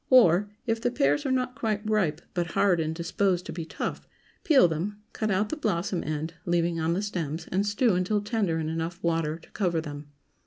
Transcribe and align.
Or, 0.09 0.49
If 0.65 0.81
the 0.81 0.89
pears 0.89 1.27
are 1.27 1.31
not 1.31 1.53
quite 1.53 1.87
ripe, 1.87 2.21
but 2.33 2.47
hard 2.53 2.79
and 2.79 2.95
disposed 2.95 3.45
to 3.45 3.53
be 3.53 3.65
tough, 3.65 4.07
peel 4.43 4.67
them, 4.67 4.99
cut 5.13 5.29
out 5.29 5.49
the 5.49 5.55
blossom 5.55 6.03
end, 6.03 6.33
leaving 6.43 6.79
on 6.79 6.93
the 6.93 7.03
stems, 7.03 7.45
and 7.51 7.67
stew 7.67 7.93
until 7.93 8.19
tender 8.21 8.57
in 8.57 8.67
enough 8.67 8.97
water 9.03 9.37
to 9.37 9.51
cover 9.51 9.79
them. 9.79 10.07